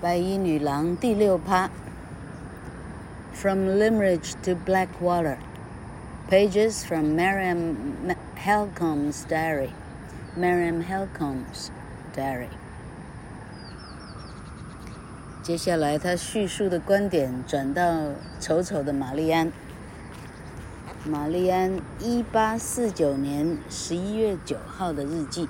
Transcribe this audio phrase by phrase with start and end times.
[0.00, 1.68] 白衣女郎第六趴。
[3.34, 5.36] From Limerick to Blackwater.
[6.30, 7.76] Pages from Miriam
[8.34, 9.72] Helcom's diary.
[10.38, 11.68] Miriam Helcom's
[12.16, 12.48] diary.
[15.42, 19.52] 接下来，他叙述的观点转到丑丑的玛丽安。
[21.04, 25.46] 玛丽安一八四九年十一月九号的日记。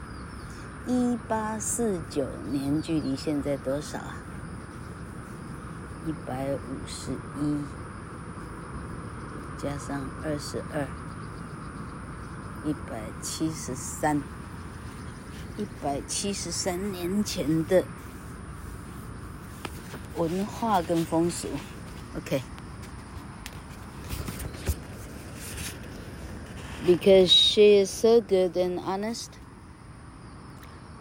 [0.88, 4.19] 一八四九年距离现在多少啊？
[6.06, 7.64] 一百五十一
[9.58, 10.86] 加上二十二，
[12.64, 14.22] 一百七十三，
[15.58, 17.84] 一百七十三年前的
[20.16, 21.48] 文化跟风俗。
[22.16, 22.42] OK。
[26.86, 29.32] Because she is so good and honest,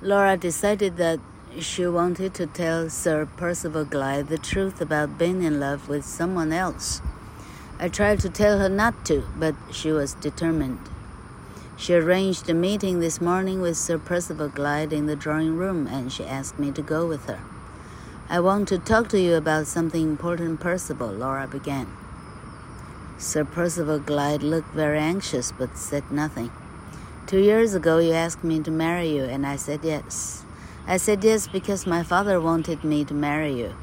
[0.01, 1.19] Laura decided that
[1.57, 6.53] she wanted to tell Sir Percival Glyde the truth about being in love with someone
[6.53, 7.01] else.
[7.79, 10.79] I tried to tell her not to, but she was determined.
[11.75, 16.11] She arranged a meeting this morning with Sir Percival Glyde in the drawing room, and
[16.11, 17.39] she asked me to go with her.
[18.29, 21.87] I want to talk to you about something important, Percival, Laura began.
[23.17, 26.51] Sir Percival Glyde looked very anxious but said nothing.
[27.25, 30.45] Two years ago, you asked me to marry you, and I said yes.
[30.86, 33.74] I said yes because my father wanted me to marry you.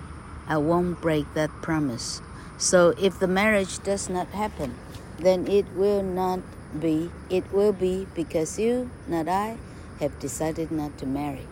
[0.47, 2.21] I won't break that promise.
[2.57, 4.75] So if the marriage does not happen,
[5.19, 6.41] then it will not
[6.79, 9.57] be, it will be because you, not I,
[9.99, 11.47] have decided not to marry.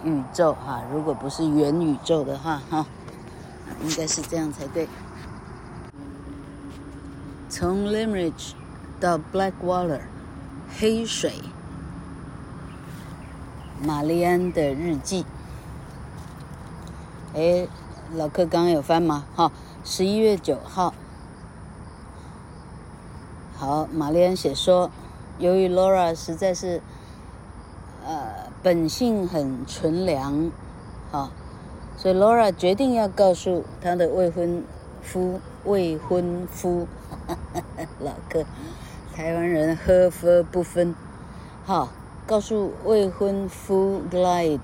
[0.05, 2.87] 宇宙哈，如果不是元宇宙的话哈，
[3.83, 4.87] 应该是这样才对。
[7.55, 8.55] 从 Limerick
[8.99, 10.01] 到 Blackwater，
[10.79, 11.35] 黑水，
[13.79, 15.27] 玛丽安的日记。
[17.35, 17.69] 哎，
[18.15, 19.27] 老客刚刚有翻吗？
[19.37, 19.53] 哈，
[19.85, 20.95] 十一月九号。
[23.55, 24.91] 好，玛丽安写说，
[25.39, 26.81] 由于 Laura 实在是。
[28.05, 30.51] 呃，本性很纯良，
[31.13, 31.31] 好，
[31.99, 34.65] 所以 Laura 决定要告诉她的未婚
[35.03, 36.89] 夫，未婚夫，
[38.01, 38.45] 老哥，
[39.15, 40.95] 台湾人喝喝不分，
[41.65, 41.89] 好，
[42.27, 44.61] 告诉未婚夫 Glyde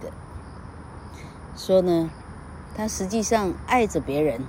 [1.56, 2.10] 说呢，
[2.76, 4.42] 他实际上爱着别人，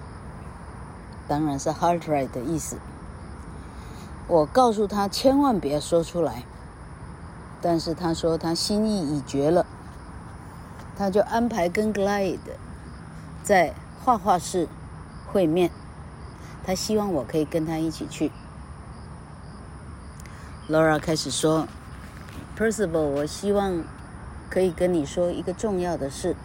[1.28, 2.78] 当然是 hartright 的意思。
[4.28, 6.44] 我告诉他千万别说出来。
[7.62, 9.66] 但是他说他心意已决了，
[10.98, 12.40] 他就安排跟 Glyde
[13.44, 14.70] 在画画室
[15.28, 15.70] 会面，
[16.70, 18.32] 他希望我可以跟他一起去。
[20.70, 21.68] Laura 开始说
[22.56, 23.84] ：“Possible，我希望
[24.52, 26.36] 可以跟你说一个重要的事。”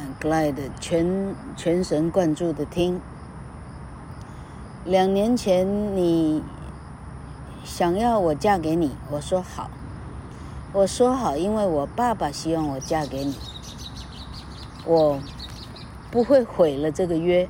[0.00, 2.98] 嗯，Glad 全全神贯注的听。
[4.86, 6.42] 两年前你
[7.64, 9.68] 想要我嫁给你，我说好。
[10.72, 13.36] 我说好，因为我爸爸希望我嫁给你。
[14.86, 15.20] 我。
[16.12, 17.48] 不会毁了这个约。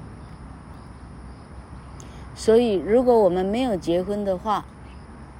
[2.34, 4.64] 所以，如果我们没有结婚的话，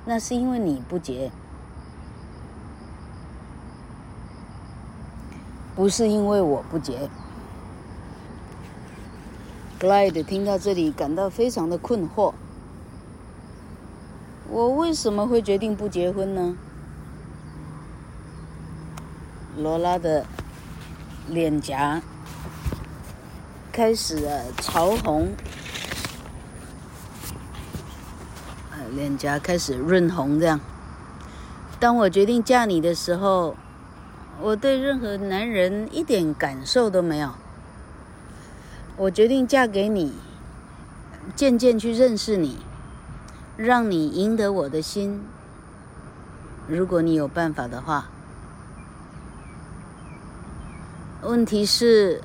[0.04, 1.30] 那是因为你不结。
[5.74, 7.08] 不是因为我不结。
[9.80, 12.34] Glide 听到这里感到非常的困惑。
[14.50, 16.56] 我为什么会决定不结婚呢？
[19.56, 20.26] 罗拉的
[21.28, 22.02] 脸颊
[23.72, 25.32] 开始了潮红，
[28.94, 30.60] 脸颊开始润红，这样。
[31.80, 33.56] 当我决定嫁你的时候。
[34.40, 37.30] 我对任何男人一点感受都没有。
[38.96, 40.14] 我决定嫁给你，
[41.36, 42.58] 渐渐去认识你，
[43.56, 45.22] 让你赢得我的心。
[46.66, 48.06] 如果你有办法的话。
[51.22, 52.20] 问题是，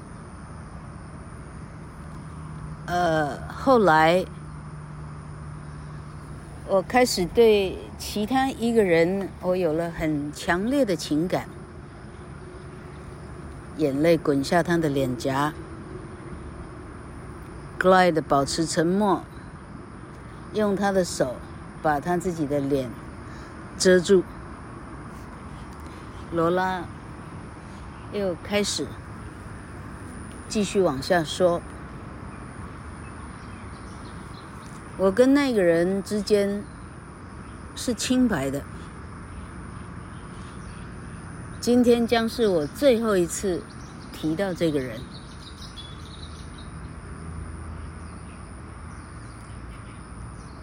[2.97, 4.25] 呃，后来
[6.67, 11.47] 我开始对其他一个人，我有了很强烈的情感。
[13.77, 15.53] 眼泪滚下他的脸颊。
[17.79, 19.21] Glide 保持沉默，
[20.55, 21.35] 用他的手
[21.83, 22.89] 把他自己的脸
[23.77, 24.23] 遮住。
[26.31, 26.81] 罗拉
[28.11, 28.87] 又开始
[30.49, 31.61] 继续往下说
[34.97, 36.63] ：“我跟那个人之间
[37.75, 38.61] 是清白的。”
[41.59, 43.61] 今天将是我最后一次
[44.13, 44.99] 提到这个人。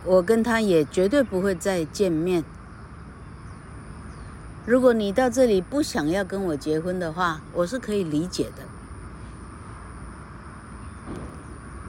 [0.06, 2.44] 我跟他也绝对不会再见面。
[4.66, 8.62] 如果你到这里不想要跟我结婚的话，我是可以理解的。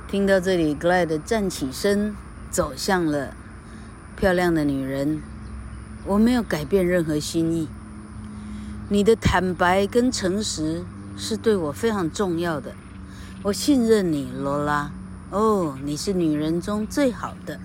[0.08, 2.16] 听到这里，Glad 站起身，
[2.56, 3.36] 走向了
[4.16, 5.22] 漂亮的女人。
[6.06, 7.68] 我没有改变任何心意。
[8.88, 10.86] 你的坦白跟诚实
[11.18, 12.74] 是对我非常重要的，
[13.44, 14.90] 我信任你，罗拉。
[15.32, 17.60] 哦，你是女人中最好的。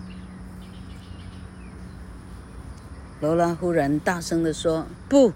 [3.20, 5.32] 罗拉忽然大声地说：“不，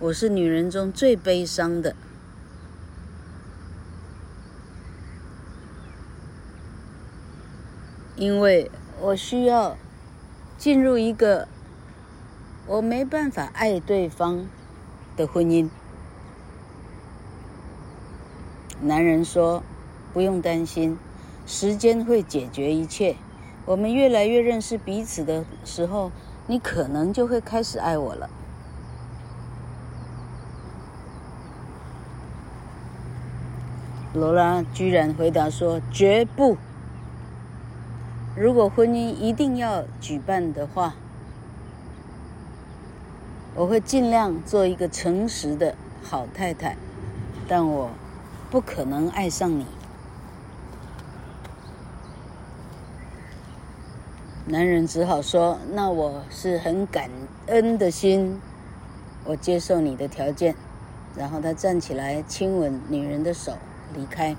[0.00, 1.94] 我是女人中最悲伤的，
[8.18, 8.70] 因为
[9.00, 9.76] 我需要
[10.58, 11.48] 进入一个。”
[12.68, 14.46] 我没办法爱对方
[15.16, 15.70] 的婚姻。
[18.82, 19.62] 男人说
[20.12, 20.98] ：“不用担心，
[21.46, 23.16] 时间会解决一切。
[23.64, 26.12] 我们越来越认识彼此的时候，
[26.46, 28.28] 你可能就会开始爱我了。”
[34.12, 36.58] 罗拉居然回答说：“绝不！
[38.38, 40.94] 如果婚姻一定要举办的话。”
[43.56, 45.74] 我会尽量做一个诚实的
[46.04, 46.76] 好太太，
[47.48, 47.90] 但我
[48.52, 49.66] 不可能爱上你。
[54.46, 57.10] 男人只好说：“那我是很感
[57.48, 58.40] 恩的心，
[59.24, 60.54] 我接受你的条件。”
[61.18, 63.54] 然后他站起来亲吻女人的手，
[63.92, 64.36] 离开。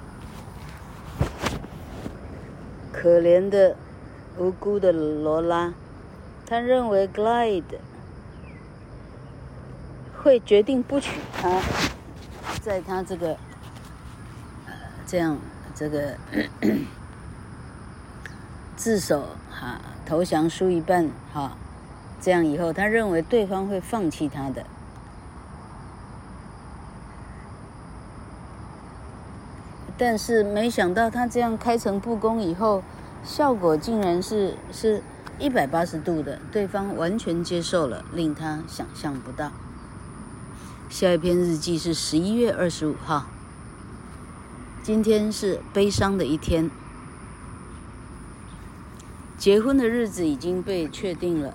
[2.93, 3.75] 可怜的、
[4.39, 5.74] 无辜的罗拉，
[6.48, 7.77] 他认为 Glide。
[10.22, 11.62] 会决定不娶她，
[12.62, 13.38] 在他这个，
[15.08, 15.38] 这样
[15.74, 16.17] 这个
[18.75, 21.53] 自首哈，投降输一半哈，
[22.19, 24.65] 这样以后他认为对方会放弃他的，
[29.98, 32.84] 但是没想到他这样开诚布公以后，
[33.29, 35.03] 效果竟然是是
[35.38, 39.51] 一百八十度的，对方完全接受了，令他想象不到。
[40.89, 43.27] 下一篇日记是十一月二十五号。
[44.81, 46.71] 今天是悲伤的一天。
[49.38, 51.53] 结婚的日子已经被确定了。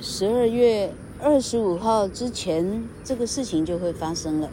[0.00, 0.92] 十二月
[1.22, 4.50] 二十五号之前，这个事情就会发生了。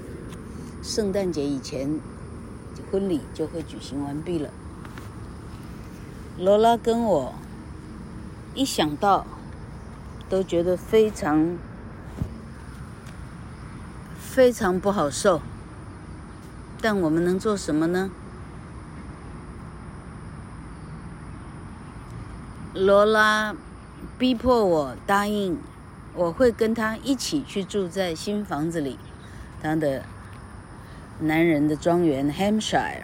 [0.83, 1.99] 圣诞节以前，
[2.91, 4.49] 婚礼就会举行完毕了。
[6.37, 7.33] 罗拉跟我
[8.53, 9.25] 一想到。
[10.31, 11.57] 都觉得非常
[14.17, 15.41] 非常不好受。
[16.81, 18.09] 但我们能做什么呢？
[22.73, 23.53] 罗拉
[24.17, 25.57] 逼迫我答应，
[26.15, 28.97] 我会跟他一起去住在新房子里，
[29.61, 30.05] 他的
[31.21, 33.03] 男人的庄园 Hampshire。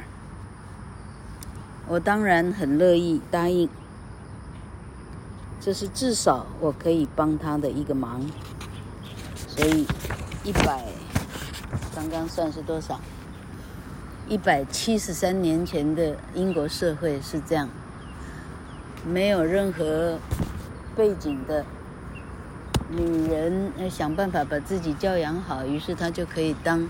[1.88, 3.70] 我当然很乐意答应，
[5.62, 8.26] 这是至少我可以帮他的一个忙。
[9.48, 9.86] 所以
[10.44, 10.84] 一百，
[11.96, 13.00] 刚刚算是多少？
[14.28, 17.70] 一百七十三年前的英国社会是这样。
[19.06, 20.18] 没有任何
[20.96, 21.64] 背景的
[22.90, 26.90] 女人，要想办法把自己教养好，于是她就可以当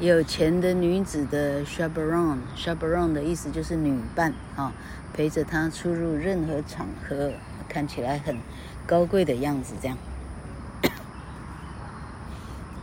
[0.00, 2.38] 有钱的女子的 chaperone。
[2.56, 4.72] chaperone 的意思就是女伴啊，
[5.12, 7.32] 陪着她出入任何场合，
[7.68, 8.38] 看起来很
[8.86, 9.74] 高贵的样子。
[9.82, 9.98] 这样，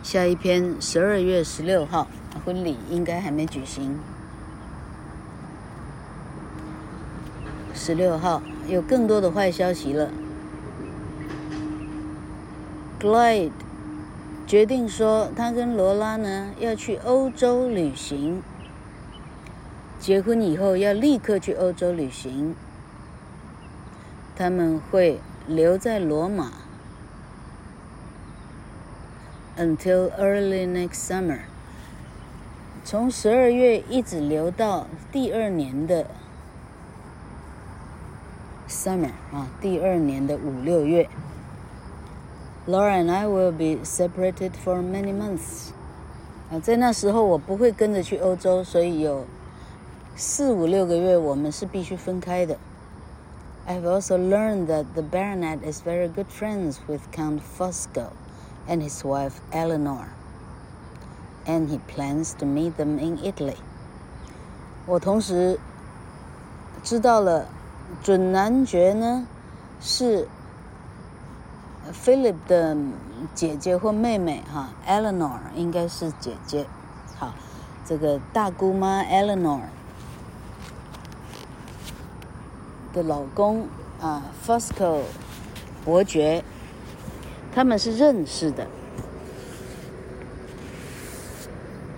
[0.04, 2.08] 下一篇十二月十六号
[2.44, 3.98] 婚礼应该还没举行。
[7.74, 10.10] 十六号有更多的坏消息了。
[13.00, 13.52] Glide
[14.48, 18.44] 决定说，他跟罗拉呢要去欧洲旅行。
[20.00, 22.56] 结婚以后要立刻去欧洲旅行。
[24.36, 26.52] 他们会留在罗马
[29.58, 31.40] ，until early next summer，
[32.84, 36.06] 从十二月一直留到第二年的。
[38.68, 41.10] Summer 啊，第二年的五六月。
[42.67, 45.71] Laura and I will be separated for many months。
[46.51, 49.25] 啊，在那时候我不会跟着去欧洲，所以有
[50.17, 52.57] 四五六个月我们是必须分开的。
[53.67, 58.11] I've also learned that the baronet is very good friends with Count Fosco
[58.69, 60.09] and his wife Eleanor,
[61.47, 63.57] and he plans to meet them in Italy。
[64.87, 65.59] 我同时
[66.83, 67.47] 知道了。
[68.05, 69.27] 准男爵呢，
[69.81, 70.29] 是
[71.94, 72.78] Philip 的
[73.34, 76.66] 姐姐或妹妹哈，Eleanor 应该是姐姐。
[77.18, 77.34] 好，
[77.86, 79.62] 这个大姑妈 Eleanor
[82.94, 83.68] 的老公
[84.02, 85.02] 啊，Fosco
[85.84, 86.44] 伯爵，
[87.54, 88.68] 他们是认识的。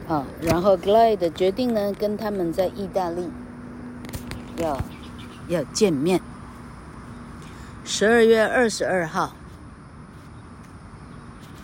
[0.07, 3.29] 啊，然后 Glide 决定呢，跟他们在意大利
[4.57, 4.77] 要。
[5.49, 6.19] 要见面。
[7.85, 9.31] 十二月二十二号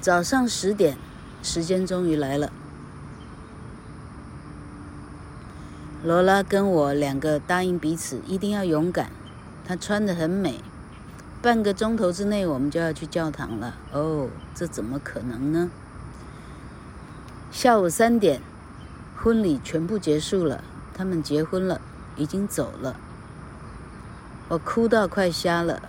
[0.04, 0.98] 早上十点，
[1.42, 2.52] 时间终于来了。
[6.04, 9.10] 罗拉跟我两个答应彼此一定要勇敢。
[9.66, 10.60] 她穿得很美，
[11.42, 13.78] 半个钟头之内我们就要去教堂了。
[13.94, 15.72] 哦，这怎么可能呢？
[17.50, 18.42] 下午三点，
[19.16, 21.80] 婚礼全部结束了，他们结婚了，
[22.18, 22.98] 已经走了。
[24.50, 25.82] 我哭到快瞎了，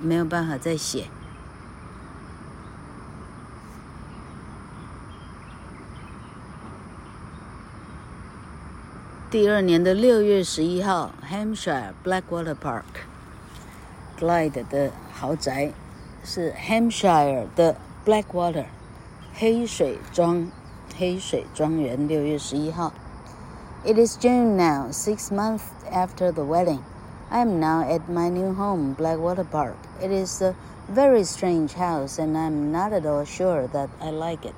[0.00, 1.06] 没有办法再写。
[9.31, 15.73] 第二年的六月十一号，Hampshire Blackwater Park，Glide 的豪宅
[16.23, 17.75] 是 Hampshire 的
[18.05, 18.65] Blackwater
[19.33, 20.49] 黑水庄
[20.97, 22.07] 黑水庄园。
[22.07, 22.93] 六月十一号，
[23.83, 26.79] It is June now, six months after the wedding.
[27.29, 29.75] I am now at my new home, Blackwater Park.
[29.99, 30.55] It is a
[30.89, 34.53] very strange house, and I'm not at all sure that I like it.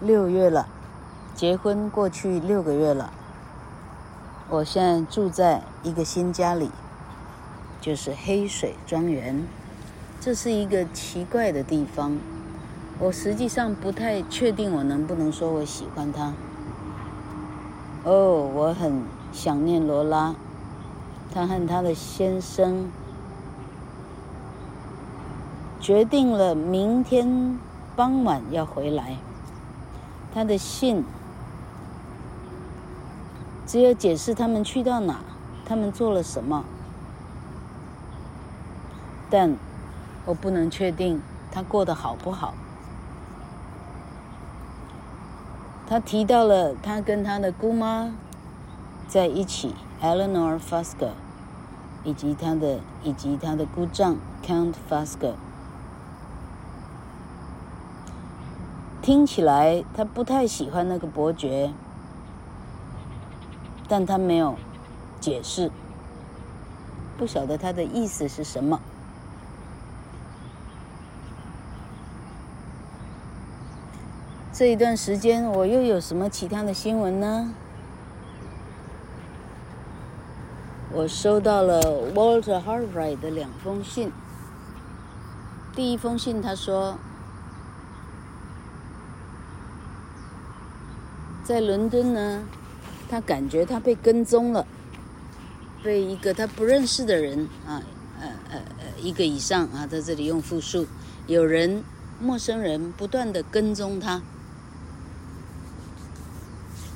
[0.00, 0.68] 六月了，
[1.34, 3.12] 结婚过去六个月了。
[4.51, 6.71] 我现在住在一个新家里，
[7.79, 9.45] 就是黑水庄园。
[10.19, 12.17] 这是一个奇怪的地方，
[12.97, 16.33] 我实际上不太确定我能不能说我喜欢它。
[18.03, 20.33] 哦，我很想念罗拉。
[21.31, 22.89] 他和他的先生
[25.79, 27.59] 决定了明天
[27.95, 29.17] 傍晚要回来。
[30.33, 31.05] 他的信
[33.69, 35.19] 只有解释他们去到哪，
[35.63, 36.65] 他们做了什么，
[39.29, 39.55] 但
[40.25, 41.21] 我不能确定
[41.51, 42.55] 他过得好不好。
[45.87, 48.11] 他提到了他跟他的姑妈
[49.07, 49.75] 在一起。
[50.01, 51.09] Eleanor Fosco，
[52.05, 55.33] 以及他的以及他的姑丈 Count Fosker
[59.01, 61.73] 听起来他不太喜欢那个伯爵，
[63.89, 64.55] 但他没有
[65.19, 65.71] 解释，
[67.17, 68.79] 不晓得他的意思是什么。
[74.53, 77.53] 这一段时间我又有什么其他的新闻呢？
[80.91, 81.81] 我收到了
[82.13, 84.11] Walter Hartright 的两封信。
[85.73, 86.97] 第一封信，他说，
[91.43, 92.43] 在伦敦呢，
[93.09, 94.67] 他感觉他被跟踪了，
[95.83, 97.81] 被一个他不认识的人啊，
[98.21, 100.85] 呃呃呃，一个以上啊，在这里用复数，
[101.25, 101.83] 有人
[102.21, 104.21] 陌生人不断的跟踪他。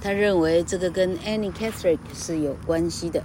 [0.01, 3.23] 他认为这个跟 Annie Catherick 是有关系的。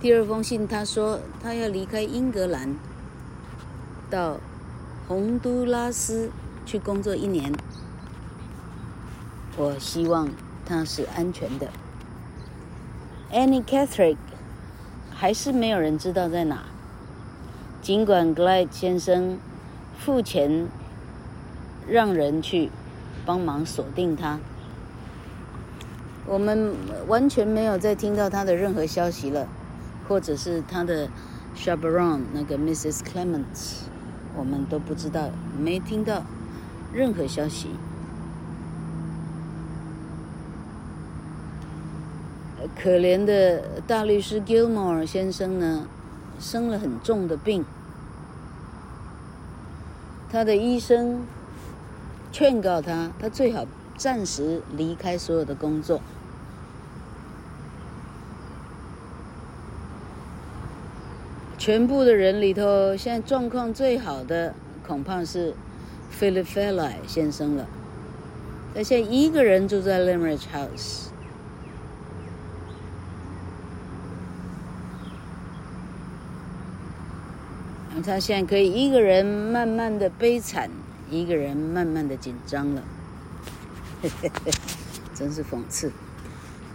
[0.00, 2.74] 第二封信，他说他要离开英格兰，
[4.08, 4.40] 到
[5.06, 6.30] 洪都拉斯
[6.64, 7.52] 去工作一年。
[9.58, 10.30] 我希望
[10.70, 11.66] 他是安全的。
[13.32, 14.16] Annie Catherick
[15.12, 16.62] 还是没有人知道在哪，
[17.82, 19.36] 尽管 Glide 先生
[19.98, 20.68] 付钱
[21.88, 22.70] 让人去
[23.26, 24.38] 帮忙锁定他，
[26.24, 26.72] 我们
[27.08, 29.48] 完全没有再听到他的任何消息了。
[30.08, 31.08] 或者是他的
[31.56, 32.98] Chabaron 那个 Mrs.
[33.02, 33.82] Clements，
[34.36, 36.24] 我们都不知道，没听到
[36.92, 37.68] 任何消息。
[42.80, 45.86] 可怜的大律师 Gilmore 先生呢，
[46.38, 47.64] 生了很重的病，
[50.30, 51.22] 他的医生
[52.30, 56.00] 劝告他，他最好暂时离开所有的工作。
[61.58, 64.54] 全部的人里头，现在状况最好的
[64.86, 65.52] 恐怕是
[66.18, 67.66] Philip Fairlie 先生了。
[68.74, 71.09] 他现在一个人住在 Limerick House，
[78.02, 80.70] 他现在可以一个人慢慢的悲惨，
[81.10, 82.82] 一个人慢慢的紧张了，
[84.02, 84.52] 嘿嘿嘿
[85.14, 85.92] 真是讽刺。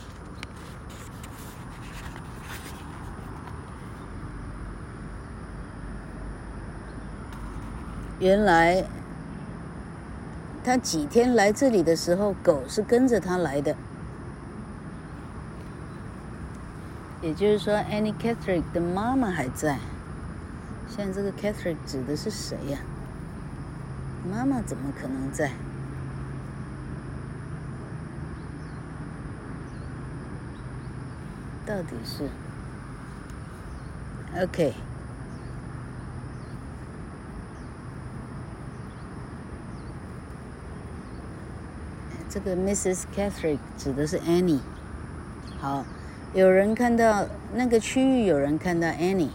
[8.17, 8.83] 原来，
[10.63, 13.75] 他几天来这里的时候，狗是跟着他来的。
[17.27, 19.79] 也就是说，Annie Catherick 的妈妈还在。
[20.87, 22.79] 现在这个 Catherick 指的是谁呀？
[24.31, 25.51] 妈妈怎么可能在？
[31.65, 32.29] 到底是
[34.41, 34.73] ？OK。
[42.29, 43.03] 这个 Mrs.
[43.13, 44.61] Catherick 指的是 Annie。
[45.59, 45.83] 好，
[46.33, 49.29] 有人看到那个区域，有人看到 Annie。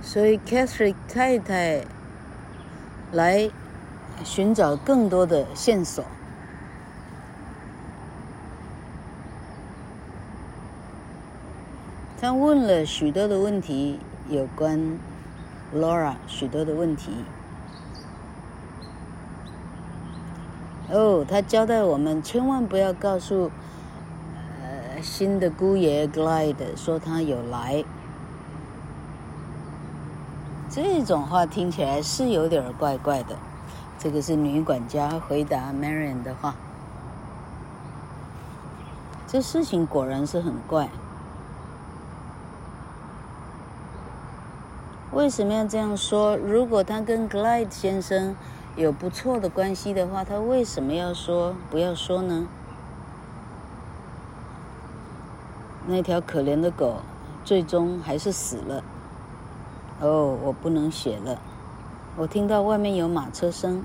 [0.00, 1.84] 所以 Catherine 太太
[3.12, 3.50] 来
[4.24, 6.04] 寻找更多的线索。
[12.18, 13.98] 他问了许多的问题，
[14.30, 14.98] 有关。
[15.74, 17.10] Laura 许多的问题，
[20.90, 23.50] 哦，他交代我们千万不要告诉
[24.62, 27.84] 呃新的姑爷 Glide 说他有来。
[30.70, 33.36] 这种话听起来是有点怪怪的。
[33.98, 36.54] 这个是女管家回答 Marian 的话。
[39.26, 40.88] 这事情果然是很怪。
[45.12, 46.36] 为什么要这样说？
[46.36, 48.36] 如果他跟 Glide 先生
[48.76, 52.46] 有不错的关系的话，他为什么要说不要说呢？
[55.86, 56.96] 那条可怜的狗
[57.42, 58.84] 最终还是死了。
[60.00, 61.38] 哦，我不能写了。
[62.16, 63.82] 我听到外面有马车声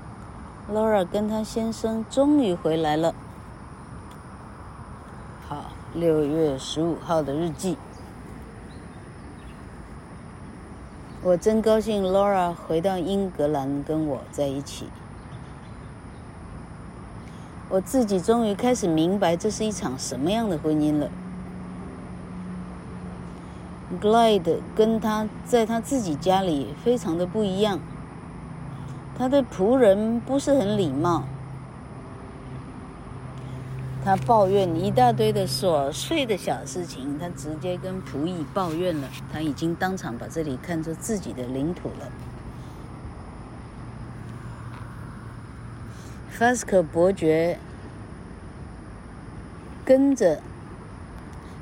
[0.70, 3.14] ，Laura 跟她先生终于回来了。
[5.48, 7.78] 好，六月十五号的日记。
[11.24, 14.88] 我真高兴，Laura 回到英格兰跟我在一起。
[17.68, 21.08] 我自己终于开始明白这是一场什么样的婚姻了。
[24.00, 27.78] Glide 跟他在他自己家里非常的不一样，
[29.16, 31.22] 他对仆人不是很礼貌，
[34.04, 42.10] 他抱怨一大堆的琐碎的小事情，他直接跟仆役抱怨了，他已经当场把这里看作自己的领土了。
[46.38, 47.58] Fasco 伯爵
[49.84, 50.40] 跟着。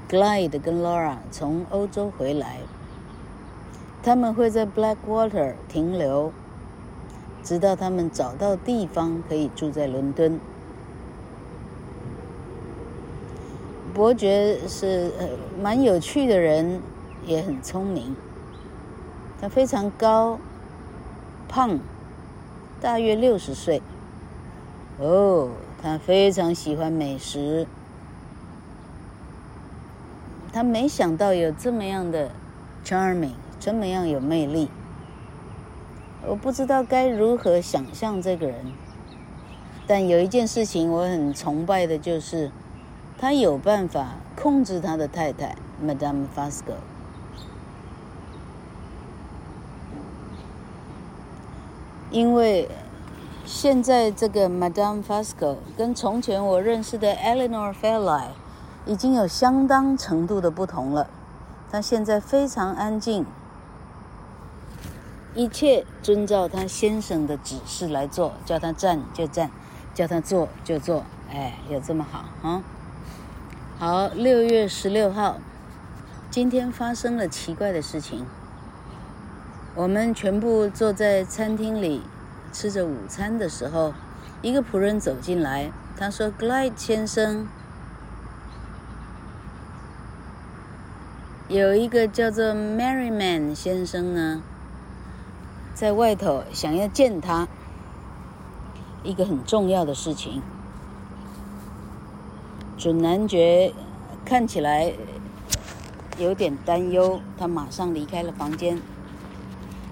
[0.09, 2.59] Glide 跟 Laura 从欧洲回来，
[4.03, 6.33] 他们会在 Blackwater 停留，
[7.44, 10.40] 直到他们找到地方可以住在伦敦。
[13.92, 15.29] 伯爵是呃
[15.61, 16.81] 蛮有趣的人，
[17.26, 18.14] 也很聪明。
[19.40, 20.38] 他非常高，
[21.48, 21.79] 胖，
[22.81, 23.83] 大约六十岁。
[24.98, 25.50] 哦，
[25.83, 27.66] 他非常喜欢美食。
[30.53, 32.31] 他没想到有这么样的
[32.85, 34.68] charming，这么样有魅力。
[36.26, 38.72] 我不知道该如何想象这个人，
[39.87, 42.50] 但有一件事情我很崇拜的就是，
[43.20, 45.54] 他有办法控制他的太太
[45.85, 46.74] Madame Fasco。
[52.11, 52.68] 因为
[53.44, 58.30] 现在这个 Madame Fasco 跟从前我认识的 Eleanor Fairlie。
[58.87, 61.06] 已经有相当程度的不同了。
[61.70, 63.26] 她现在非常安静，
[65.35, 69.50] 一切遵照他先生的指示来做，叫他站就站，
[69.94, 71.04] 叫他坐就坐。
[71.30, 72.62] 哎，有这么好啊？
[73.81, 75.38] 好，六月十六号，
[76.31, 78.27] 今天发生了奇怪的事情。
[79.75, 82.03] 我们全部坐在餐厅里
[82.53, 83.95] 吃着午餐的时候，
[84.43, 87.49] 一个仆人走进来，他说：“Glide 先生。”
[91.49, 94.43] 有一个叫做 Merriman 先生呢，
[95.73, 97.49] 在外头想要见他，
[99.03, 100.43] 一个很重要的事情。
[102.81, 103.71] 准男爵
[104.25, 104.90] 看起来
[106.16, 108.81] 有点担忧，他马上离开了房间。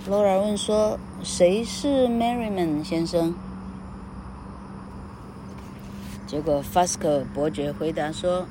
[0.09, 3.35] Laura 问说：“谁是 Merriman 先生？”
[6.27, 8.47] 结果 Fasco 伯爵回答说。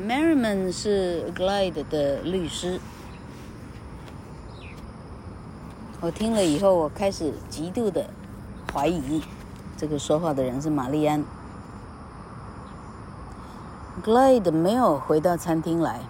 [0.00, 2.80] Merriman 是 Glide 的律师。
[6.00, 8.08] 我听了以后，我开始极度的
[8.72, 9.20] 怀疑，
[9.76, 11.24] 这个说话的人是玛丽安。
[14.00, 16.00] Glad 没有回到餐厅来。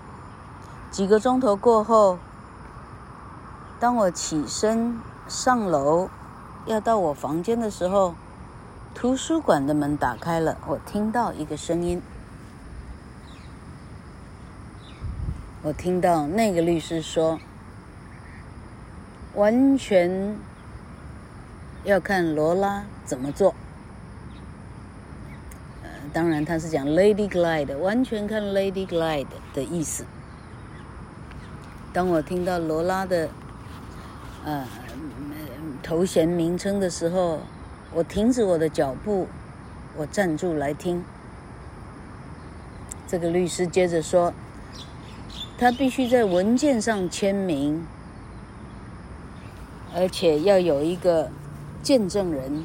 [0.90, 2.18] 几个钟头过后，
[3.80, 6.08] 当我起身上楼
[6.66, 8.14] 要到我房间的时候，
[8.94, 12.00] 图书馆的门打开了，我听到一个声音。
[15.62, 17.40] 我听到那个律师说，
[19.34, 20.36] 完全
[21.84, 23.54] 要看罗拉怎么做。
[26.12, 30.04] 当然他是讲 Lady Glide，完全看 Lady Glide 的意思。
[31.92, 33.28] 当我听到罗拉的
[34.44, 34.66] 呃
[35.82, 37.40] 头衔名称的时候，
[37.94, 39.28] 我停止我的脚步，
[39.96, 41.04] 我站住来听。
[43.06, 44.32] 这个律师接着说。
[45.58, 47.86] 他必须在文件上签名，
[49.94, 51.30] 而且要有一个
[51.84, 52.64] 见证人。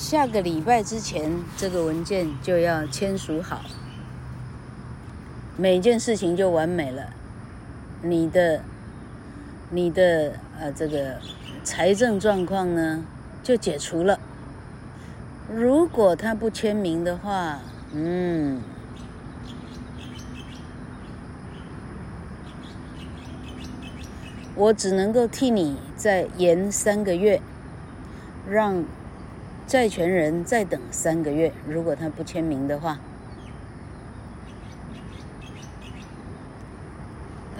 [0.00, 3.60] 下个礼拜之前，这个文件就要签署好，
[5.58, 7.10] 每件事情就完美了。
[8.02, 8.64] 你的、
[9.68, 11.18] 你的呃这个
[11.62, 13.04] 财政状况呢，
[13.42, 14.18] 就解除了。
[15.52, 17.58] 如果他不签名的话，
[17.92, 18.62] 嗯，
[24.54, 27.42] 我只能够替你再延三个月，
[28.48, 28.82] 让
[29.70, 31.52] 债权人再等三个月。
[31.64, 32.98] 如果他不签名的话，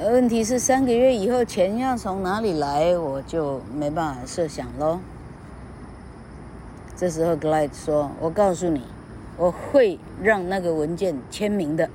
[0.00, 4.98] 问题是三个月以后钱要从哪里来，我就没办法设想喽。
[6.96, 8.82] 这时候，Glide 说：“我告诉你，
[9.36, 11.88] 我会让那个文件签名的，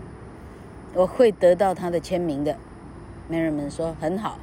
[0.93, 2.55] 我会得到他的签名的。”
[3.29, 4.39] Merriman 说：“很好。”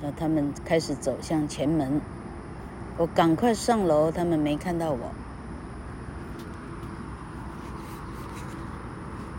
[0.00, 2.00] 那他们开始走向前门。
[2.96, 4.98] 我赶快上楼，他们没看到我。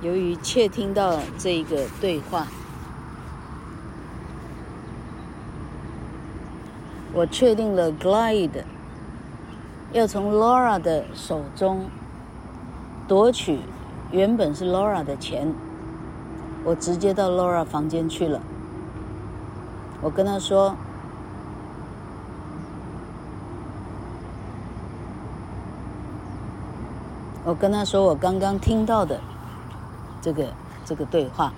[0.02, 2.48] 由于窃听到这一个对话，
[7.14, 8.64] 我确定了 Glide。
[9.94, 11.86] 要从 Laura 的手中
[13.08, 13.62] 夺取
[14.12, 15.54] 原本是 Laura 的钱，
[16.66, 18.42] 我直接到 Laura 房间去了。
[20.02, 20.76] 我跟她说
[27.46, 29.22] ：“我跟他说，我刚刚听到的
[30.20, 30.48] 这个
[30.84, 31.54] 这个对话，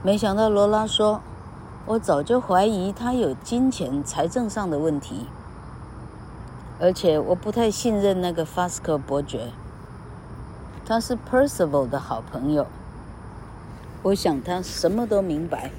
[0.00, 1.20] 没想到罗拉说，
[1.86, 5.26] 我早就怀疑他有金钱财政上的问题。”
[6.80, 9.48] 而且我不太信任那个 Fasco 伯爵，
[10.86, 12.68] 他是 Percival 的好朋友。
[14.04, 15.72] 我想他什么都明白，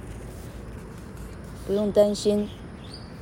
[1.65, 2.49] 不用担心，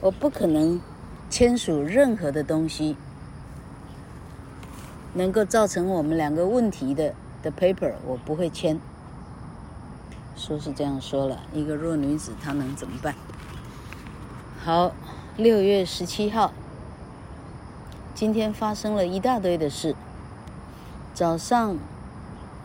[0.01, 0.82] 我不可能
[1.30, 2.97] 签署任何的东西
[5.17, 8.80] 能够造成我们两个问题的的 paper，我不会签。
[10.36, 13.15] 说是这样说了，一个弱女子她能怎么办？
[14.63, 14.91] 好，
[15.36, 16.51] 六月十七号。
[18.13, 19.95] 今天发生了一大堆的事。
[21.15, 21.77] 早上，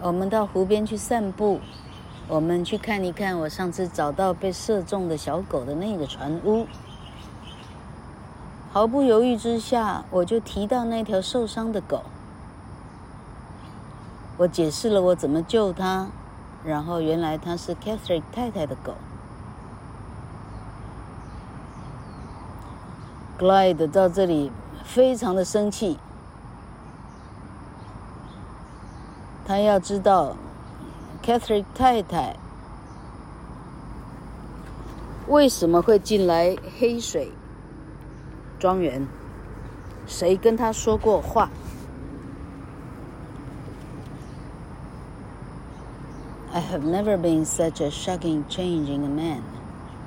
[0.03, 1.59] 我们到湖边去散步，
[2.29, 6.67] 我们去看一看我上次找到被射中的小狗的那个船屋。
[8.71, 12.03] 毫不犹豫之下，我就提到那条受伤的狗。
[14.43, 16.09] 我解释了我怎么救它，
[16.65, 18.95] 然后原来它是 Catherine 太太的狗。
[23.39, 24.51] Glide 到这里。
[24.85, 25.97] 非常的生气，
[29.47, 30.37] 他要知道
[31.25, 32.37] ，Catherine 太太
[35.29, 37.33] 为什么会进来黑水
[38.59, 39.07] 庄园？
[40.07, 41.49] 谁跟他说过话
[46.54, 49.42] ？I have never been such a shocking change in a man.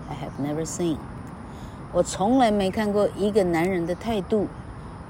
[0.08, 0.98] I have never seen.
[1.92, 4.48] 我从来没看过一个男人的态度。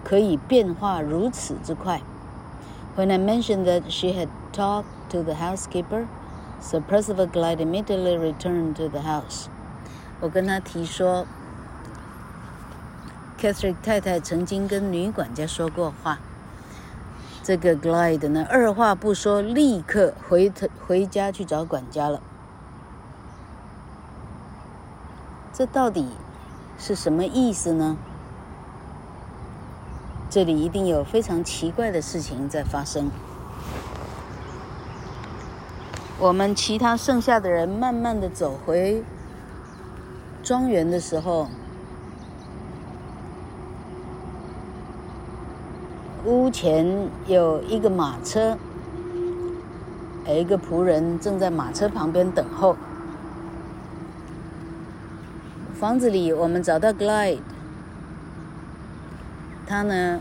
[0.02, 2.00] 可以变化如此之快。
[2.96, 6.06] When I mentioned that she had talked to the housekeeper,
[6.58, 9.48] Sir Percival Glyde immediately returned to the house.
[10.20, 11.26] 我跟他提说，
[13.38, 16.18] Catherine 太太曾经跟女管家说过话。
[17.45, 20.51] 这个 Glide 呢，二话不说，立刻回
[20.87, 22.19] 回家去找管家了。
[25.53, 26.07] 这到底
[26.79, 27.97] 是什么意思呢？
[30.27, 33.11] 这里一定有非常奇怪的事情在发生。
[36.17, 39.03] 我们其他剩下的人慢慢的走回
[40.41, 41.47] 庄园的时候，
[46.25, 48.57] 屋前有一个马车，
[50.27, 52.75] 有一个仆人正在马车旁边等候。
[55.79, 57.41] 房子里，我们找到 Glide。
[59.67, 60.19] 他呢，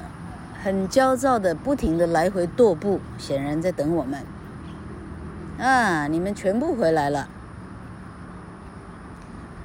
[0.63, 4.21] 很焦躁的，不停的来回踱步，显然在等我们。
[5.59, 7.29] 啊，你们全部回来了，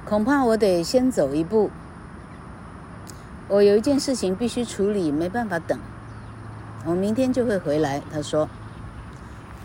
[0.06, 1.70] 恐怕我得先走一步。
[3.48, 5.78] 我有一件事情必须处理，没办法等。
[6.86, 8.48] 我明天就会回来，他说。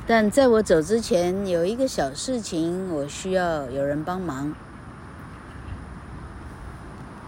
[0.08, 4.54] 但在我走之前，有一个小事情，我需要有人帮忙。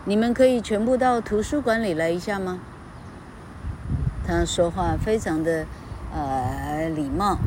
[0.05, 2.59] 你们可以全部到图书馆里来一下吗？
[4.25, 5.65] 他说话非常的
[6.13, 7.37] 呃礼貌，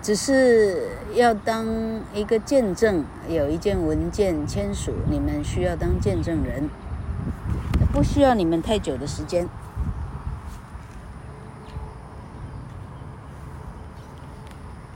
[0.00, 1.66] 只是要当
[2.14, 6.70] 一个见证，有一件文件签署，你们需要当见证人，
[7.92, 9.48] 不需要你们太久的时间。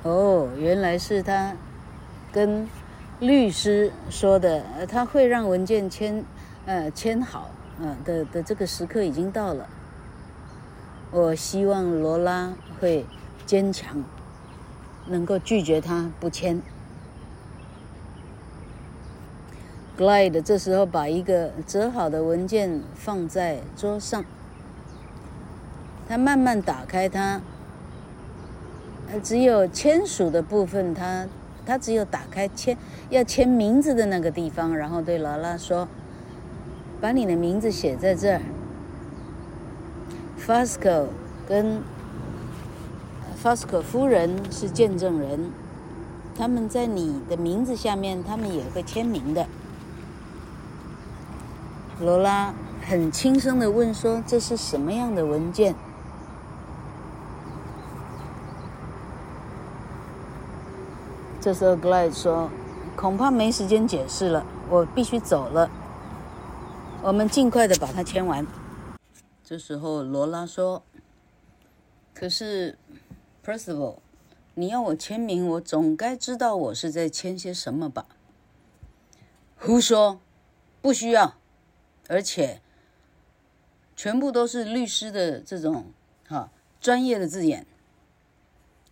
[0.05, 1.53] 哦，原来是他
[2.31, 2.69] 跟
[3.19, 6.25] 律师说的，他会让文件签
[6.67, 7.51] 呃签好。
[7.81, 9.67] 啊的的这个时刻已经到了。
[11.11, 13.05] 我希望罗拉会
[13.45, 14.05] 坚强，
[15.07, 16.63] 能够拒绝他不签。
[19.99, 24.25] Glide 这时候把一个折好的文件放在桌上，
[26.09, 27.41] 他慢慢打开它，
[29.13, 31.29] 他只有签署的部分他，
[31.67, 32.75] 他只有打开签
[33.11, 35.87] 要签名字的那个地方，然后对劳拉说
[36.99, 38.41] ：“把你的名字写在这儿。
[40.41, 41.09] ”Fasco
[41.47, 41.83] 跟
[43.45, 45.51] Fasco 夫人是见证人，
[46.35, 49.47] 他们在你的名字下面，他们也会签名的。
[52.01, 52.55] 罗拉
[52.89, 55.75] 很轻声地问说：“这是什么样的文件？”
[61.43, 62.49] 这时候，Glide 说
[62.95, 65.69] ：“恐怕没时间解释了，我必须走了。
[67.03, 68.47] 我们尽快的把它签完。”
[69.43, 70.85] 这时候，罗拉说
[72.15, 72.79] ：“可是
[73.45, 73.97] ，Percival，
[74.55, 78.07] 你要我签名，我总该知道我是在签些什么吧？”
[79.59, 80.21] 胡说，
[80.81, 81.35] 不需要。
[82.09, 82.61] 而且，
[83.97, 85.87] 全部都是律师的这种
[86.29, 86.51] 哈
[86.81, 87.67] 专业的字眼，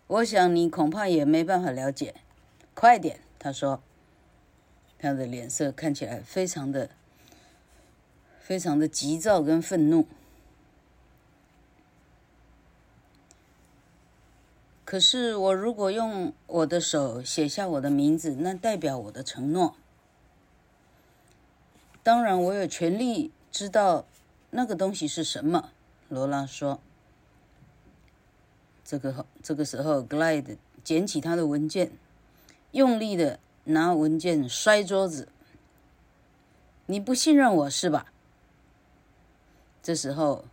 [0.08, 2.16] 我想你恐怕也没办法了解。
[2.80, 3.82] 快点，他说，
[4.98, 6.88] 他的脸色看起来非常的、
[8.40, 10.06] 非常的急躁跟愤怒。
[14.86, 19.76] 可是，我如果用我的手写下我的名字，那代表我的承诺。
[22.02, 24.06] 当然，我有权利知道
[24.48, 25.70] 那个东西是什么。
[26.08, 26.80] 罗拉说
[28.82, 31.92] ：“这个这个时候，Glide 捡起他的文件，
[32.72, 35.28] 用力的拿文件摔桌子。
[36.87, 38.12] 你不信任我是吧？”
[39.83, 40.44] 这时候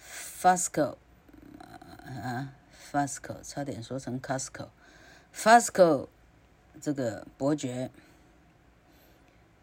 [0.00, 0.96] ，Fasco
[2.22, 2.52] 啊
[2.92, 6.08] ，Fasco 差点说成 Costco，Fasco，
[6.80, 7.90] 这个伯爵。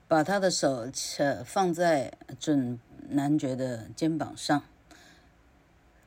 [0.07, 4.61] 把他的手侧放在准男爵的肩膀上，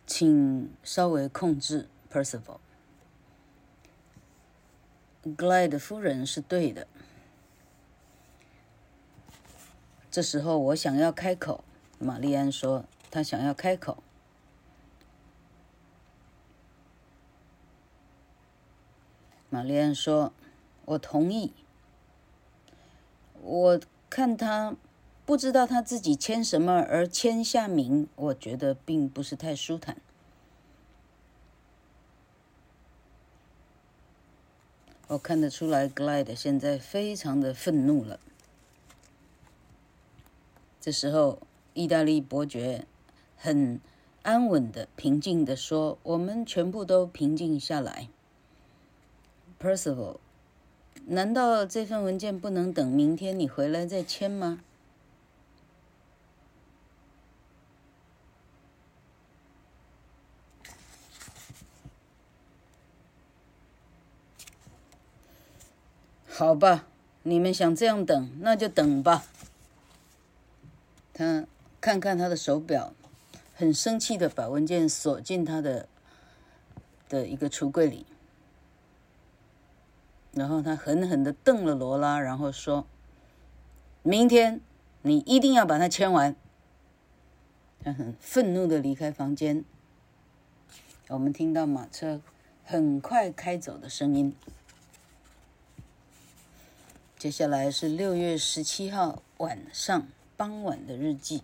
[0.06, 2.60] 请稍微控制 Percival。
[5.36, 6.86] Glide 夫人是对的。
[10.10, 11.62] 这时候我想要开口，
[11.98, 14.02] 玛丽安说她想要开口。
[19.50, 20.32] 玛丽安说
[20.84, 21.52] ：“我同意。”
[23.40, 24.76] 我看他
[25.24, 29.96] 不知道他自己签什么而签下名，我觉得并不是太舒坦。
[35.08, 38.20] 我看得出来，Glide 现在非常的愤怒了。
[40.80, 41.40] 这时候，
[41.72, 42.84] 意大利伯爵
[43.36, 43.80] 很
[44.22, 48.08] 安稳的、平静的说：“我们全部都平静下来。
[49.58, 50.18] ”Percival。
[51.06, 54.60] 难道这份文件不能等明天你回来再签吗？
[66.38, 66.86] 好吧，
[67.24, 69.24] 你们想这样等，那就等吧。
[71.12, 71.44] 他
[71.80, 72.94] 看看他的手表，
[73.56, 75.88] 很生气的把文件锁进他的
[77.08, 78.06] 的一个橱柜里。
[80.30, 82.86] 然后他狠狠的瞪了罗拉，然后说
[84.04, 84.60] ：“明天
[85.02, 86.36] 你一定要把它签完。”
[87.82, 89.64] 他很愤怒的离开房间。
[91.08, 92.20] 我们听到马车
[92.64, 94.32] 很快开走的声音。
[97.18, 101.42] 接下来是六月十七号晚上傍晚的日记。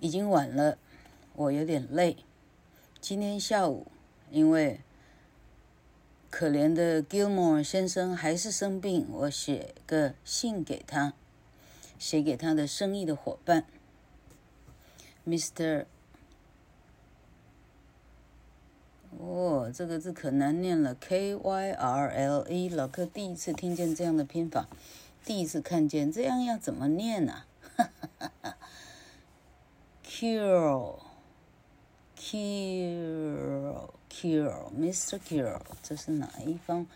[0.00, 0.78] 已经晚了，
[1.34, 2.16] 我有点累。
[3.02, 3.86] 今天下午，
[4.30, 4.80] 因为。
[6.30, 11.14] 可怜的 Gilmore 先生还是生病，我写个信给他，
[11.98, 13.64] 写给他的生意的伙伴
[15.26, 15.86] ，Mr.
[19.18, 22.68] 哦，这个字可难念了，K-Y-R-L-E。
[22.68, 24.68] 老柯第一次听见这样的拼法，
[25.24, 27.44] 第一次看见这样要怎么念呢？
[27.76, 28.56] 哈哈哈哈
[30.04, 30.98] Kirill
[34.10, 35.18] Kirill，Mr.
[35.18, 36.86] Q，这是哪一方，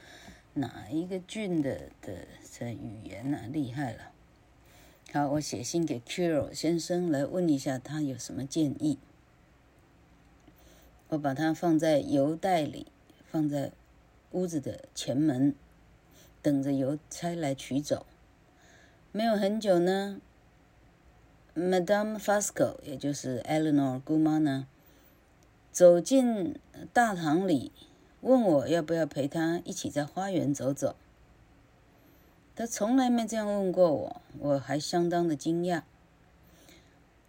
[0.55, 3.49] 哪一个郡的的这语言呢、啊？
[3.51, 4.13] 厉害了！
[5.13, 8.99] 好，我写信给 Q 先生来问一下他有什么建议。
[11.11, 12.87] 我把它放在邮袋里，
[13.31, 13.73] 放在
[14.31, 15.55] 屋子的前门，
[16.41, 18.07] 等着邮差来取走。
[19.11, 20.21] 没有很久呢
[21.57, 24.69] ，Madame Fasco，也就是 Eleanor 姑妈呢，
[25.73, 26.55] 走进
[26.93, 27.73] 大堂里，
[28.21, 30.95] 问我要不要陪她一起在花园走走。
[32.55, 35.83] 她从来没这样问过我，我还相当的惊讶。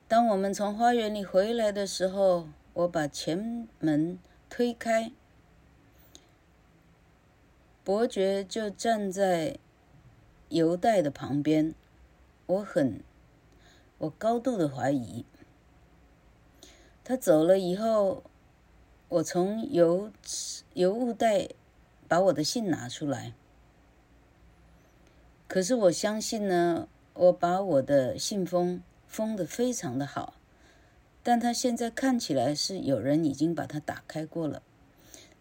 [0.08, 4.18] 当我们从花园里回来的时候，我把前门
[4.50, 5.12] 推开，
[7.84, 9.58] 伯爵就站在
[10.50, 11.74] 邮袋的旁边。
[12.46, 13.02] 我很。
[13.98, 15.26] 我高度的怀疑，
[17.04, 18.24] 他走了以后，
[19.10, 20.12] 我从邮
[20.74, 21.50] 邮物袋
[22.08, 23.34] 把我的信拿出来。
[25.48, 30.34] 可是我相信呢，我把我的信封封的非常的好，
[31.24, 34.62] 但他现在看起来是有人已经把它打开过了。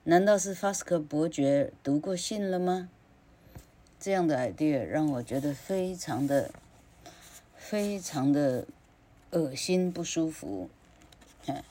[0.05, 2.89] 难道是法斯克伯爵读过信了吗？
[3.99, 6.51] 这样的 idea 让我觉得非常的。
[7.57, 8.67] 非常的
[9.31, 10.69] 恶心不舒服，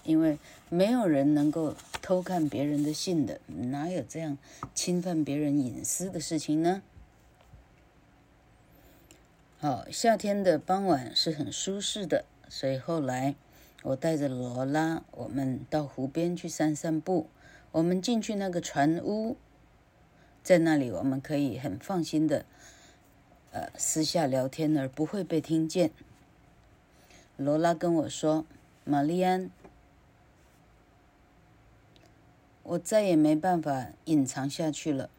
[0.06, 0.40] 因为
[0.70, 4.38] 没有人能够偷看别人的信的，哪有这样
[4.74, 6.82] 侵犯别人隐私的事情呢？
[9.60, 13.36] 好，夏天的傍晚是很舒适的，所以后来
[13.84, 17.28] 我带着罗拉，我们到湖边去散散步。
[17.72, 19.38] 我们进去那个船屋，
[20.44, 22.46] 在那里我们可以很放心的。
[23.52, 25.92] 呃，私下聊天而不会被听见。
[27.38, 28.46] 罗拉跟我说
[28.84, 29.50] ：“玛丽安，
[32.64, 35.10] 我再也没办法隐藏下去了，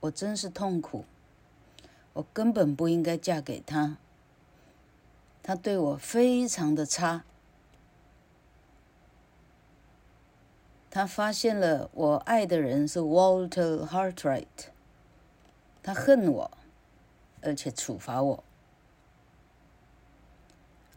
[0.00, 1.04] 我真是痛苦。
[2.12, 3.96] 我根本不应该嫁给他，
[5.42, 7.24] 他对我非常的差。
[10.94, 14.46] 他发现了我爱的人是 Walter Hartright，
[15.82, 16.50] 他恨我。”
[17.42, 18.44] 而且处罚我，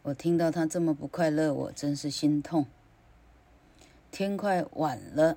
[0.02, 2.64] 我听到他这么不快乐，我真是心痛。
[4.12, 5.36] 天快晚了，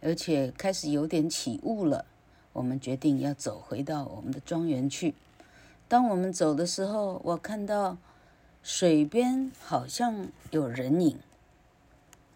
[0.00, 2.06] 而且开始有点起雾了。
[2.54, 5.14] 我们决定要走回到我们的庄园去。
[5.86, 7.98] 当我们走的时候，我看到
[8.62, 11.20] 水边好像有人影，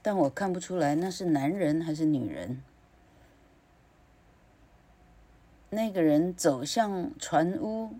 [0.08, 2.62] 但我看不出来那是男人还是女人。
[5.68, 7.90] 那个人走向船屋，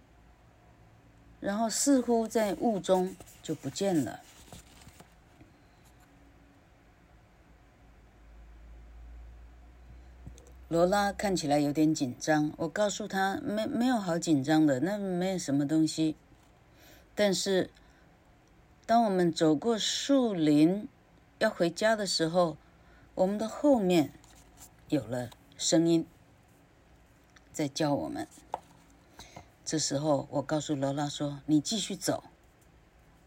[1.39, 4.21] 然后似乎在雾中就不见了。
[10.69, 16.17] 罗拉看起来有点紧张，我告诉他没没有好紧张的，那没有什么东西。
[17.15, 17.69] 但是，
[18.87, 20.89] 当我们走过树林
[21.39, 22.57] 要回家的时候，
[23.15, 24.13] 我们的后面
[24.89, 26.05] 有了声音。
[27.53, 28.27] 在叫我们。
[29.65, 32.25] 这时候，我告诉罗拉说：“你继续走。”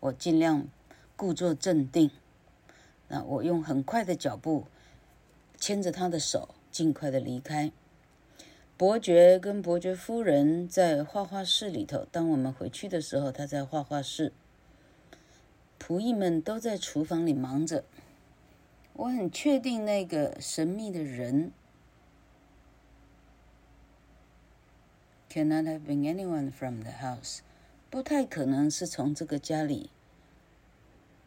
[0.01, 0.67] 我尽量
[1.15, 2.11] 故作镇定。
[3.07, 4.65] 那我用很快的脚步
[5.57, 7.71] 牵着他的手，尽快的离开。
[8.75, 12.05] 伯爵跟伯爵夫人在画画室里头。
[12.11, 14.33] 当我们回去的时候，他在画画室。
[15.79, 17.83] 仆役们都在厨房里忙着。
[18.93, 21.51] 我很确定那个神秘的人。
[25.29, 27.39] Cannot have been anyone from the house，
[27.89, 29.89] 不太可能是从这个家里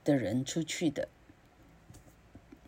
[0.05, 1.09] 的人出去的。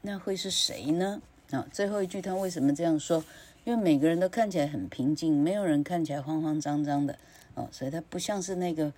[0.01, 1.21] 那会是谁呢？
[1.51, 3.23] 啊，最后一句他为什么这样说？
[3.65, 7.19] 因为每个人都看起来很平静，没有人看起来慌慌张张的。
[7.55, 8.93] 哦，所以他不像是那个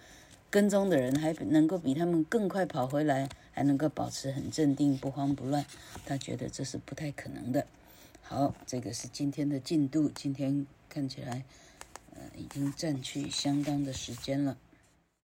[0.50, 5.64] 跟踪的人，还能够比他们更快跑回来，还能够保持很镇定，不慌不乱。
[6.06, 7.66] 他觉得这是不太可能的。
[8.22, 10.10] 好，这个是今天的进度。
[10.14, 11.44] 今天看起来。
[12.14, 14.56] 呃已经占据相当的时间了。